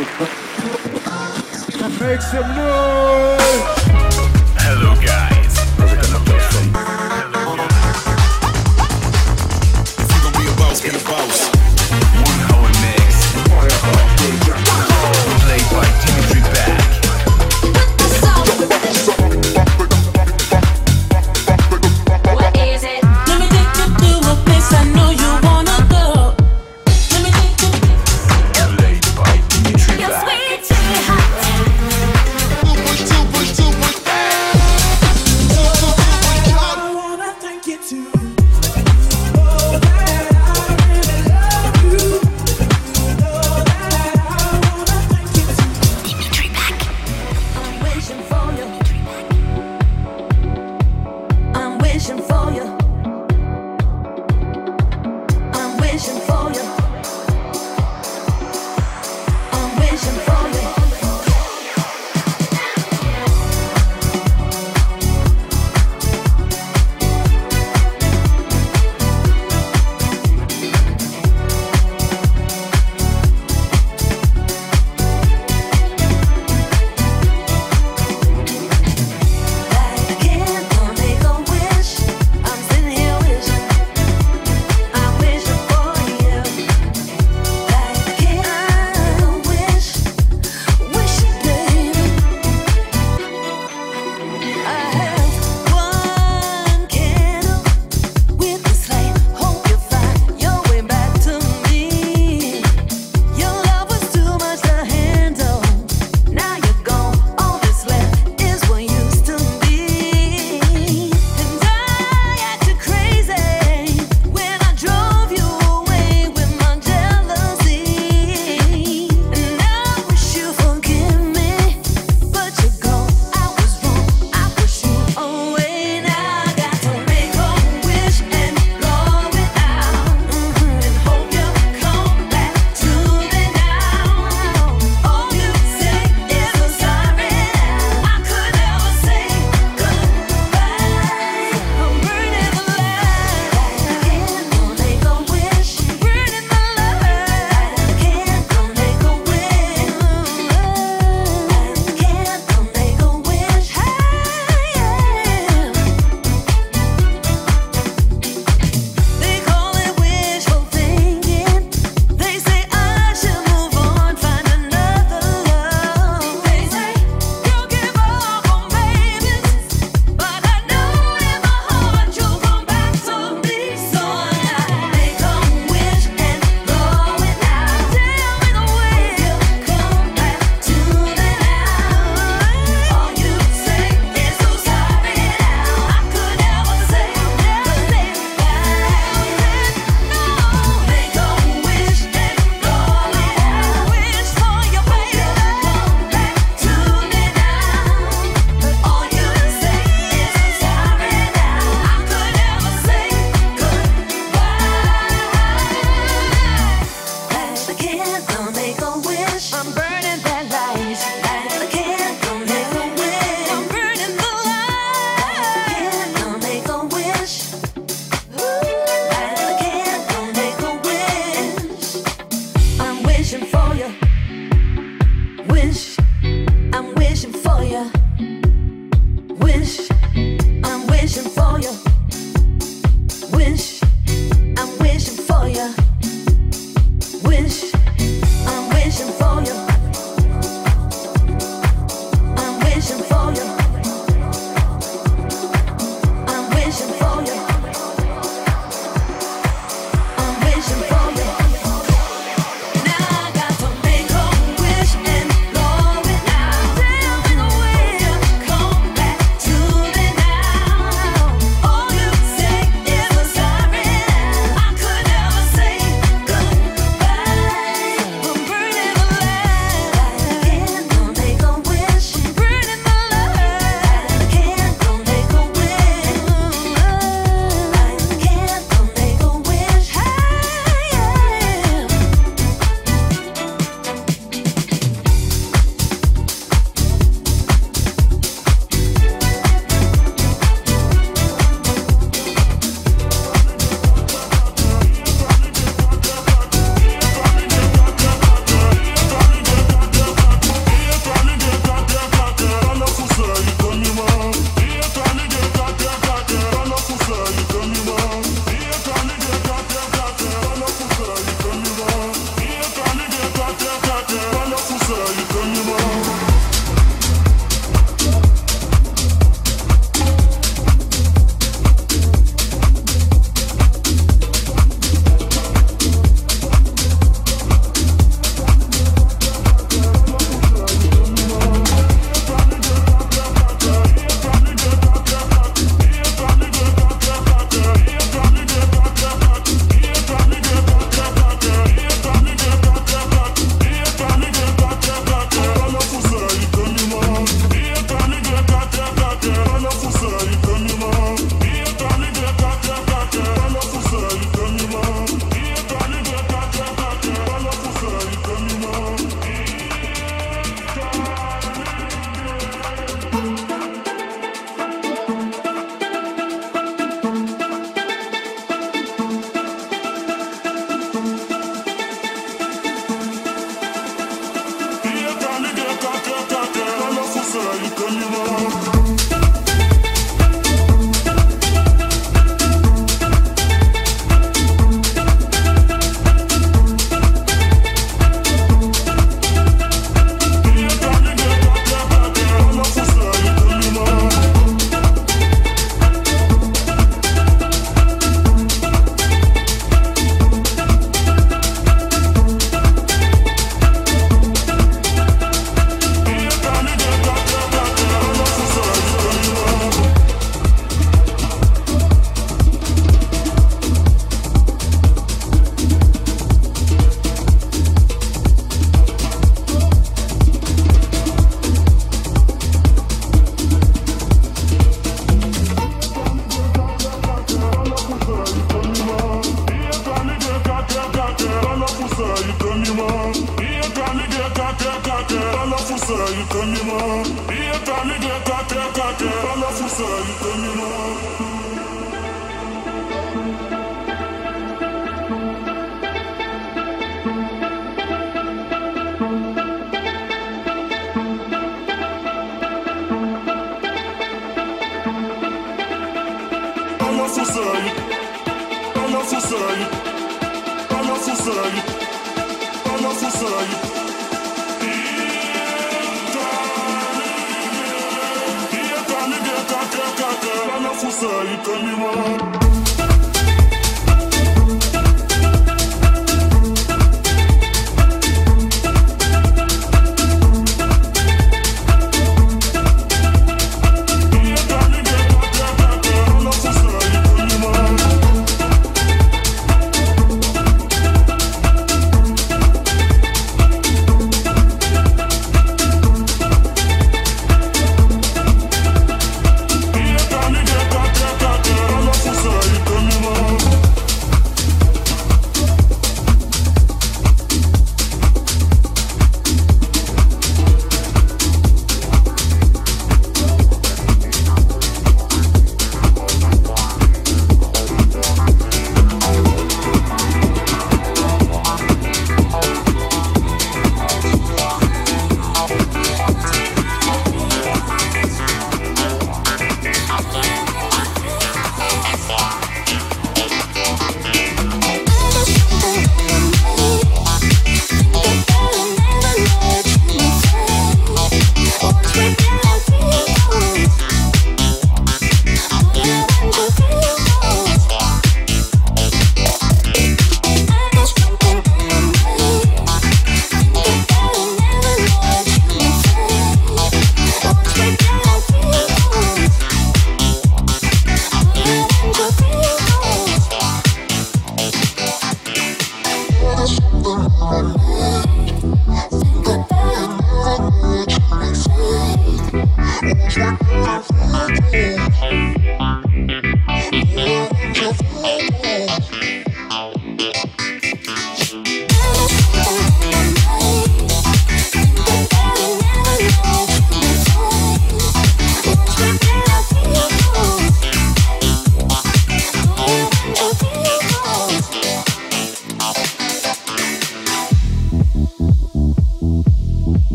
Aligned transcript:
Make 0.00 0.08
some 2.22 2.48
noise! 2.56 3.40
Hello 4.56 4.94
guys. 5.04 5.19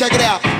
Check 0.00 0.14
it 0.14 0.22
out. 0.22 0.59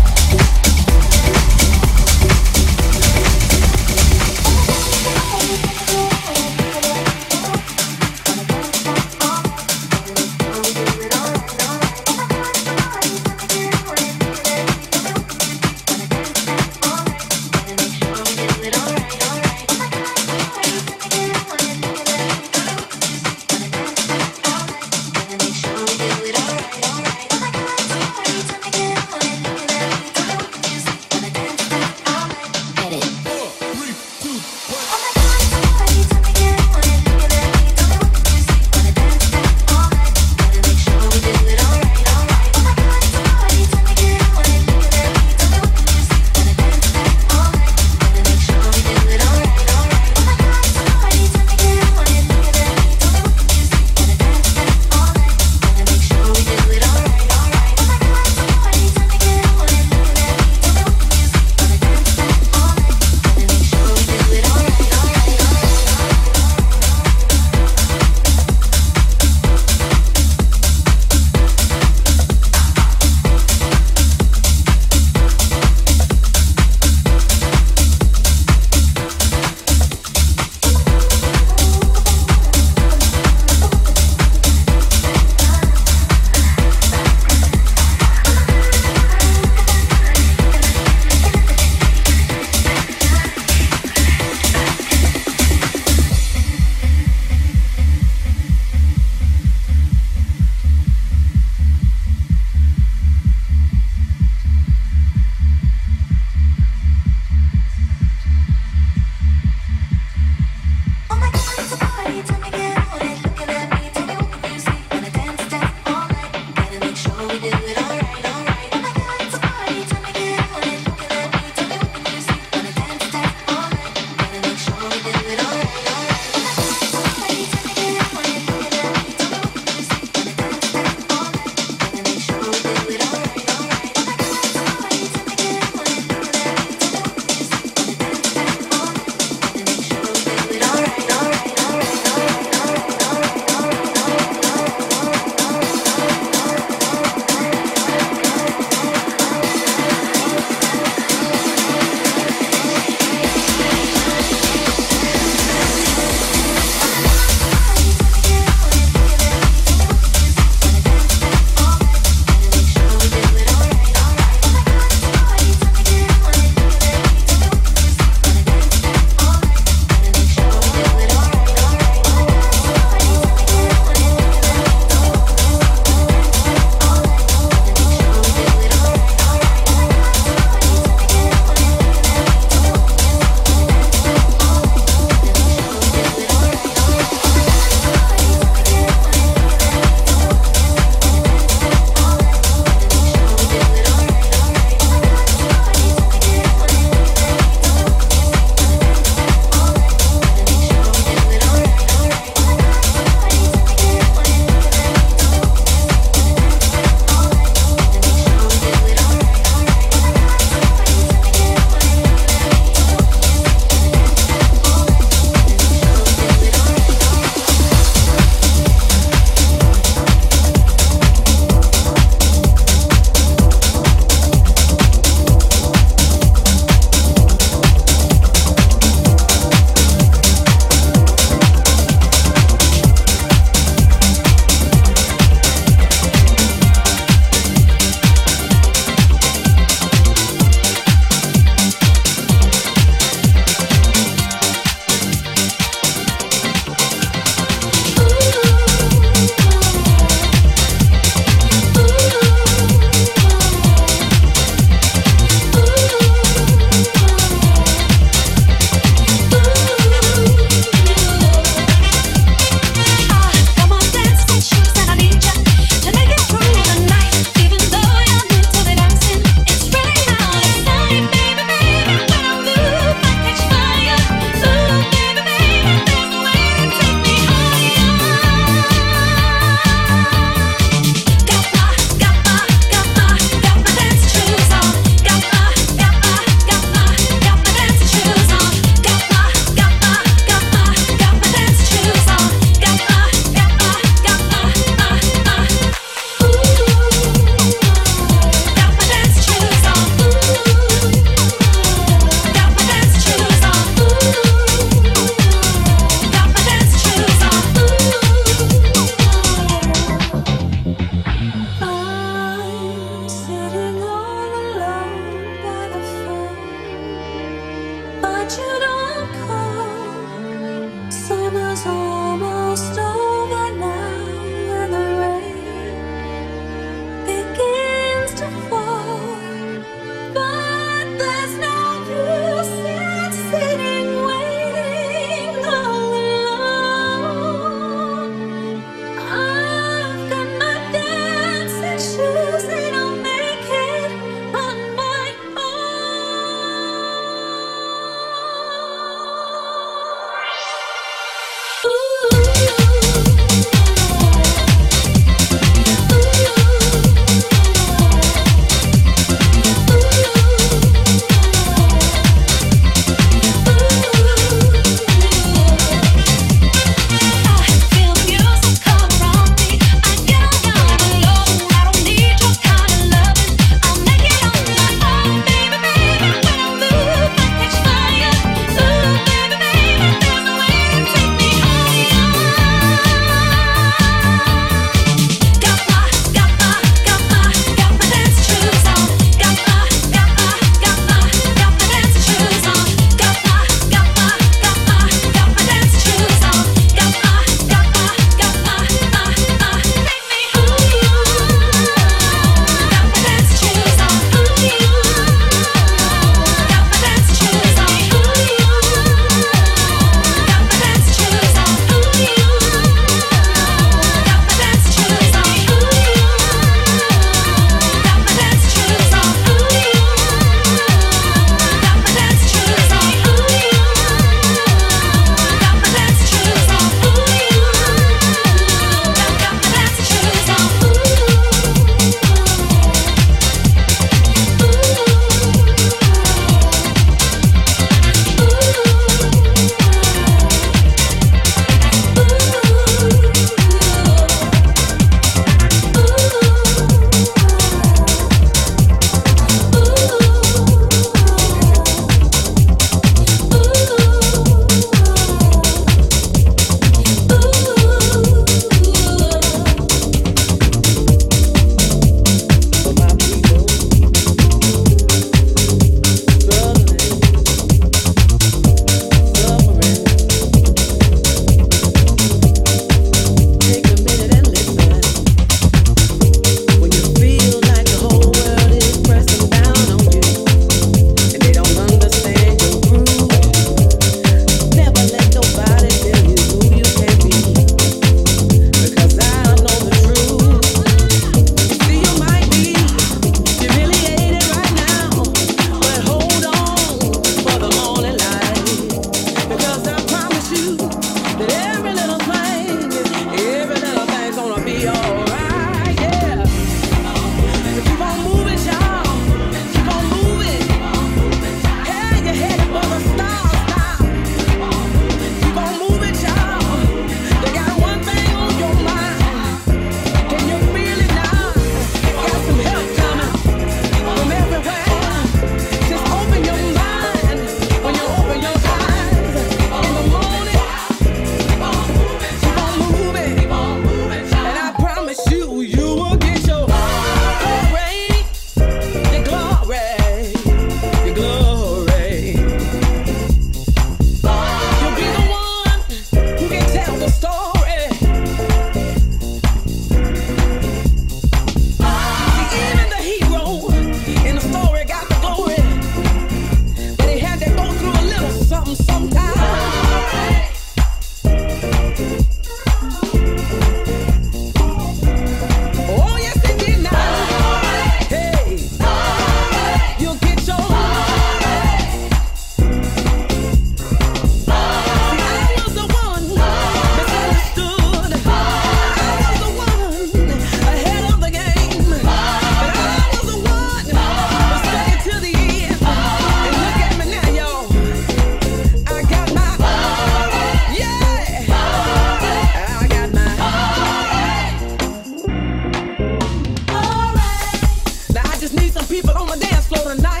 on 598.95 599.07
my 599.07 599.17
dance 599.17 599.47
floor 599.47 599.75
tonight. 599.75 600.00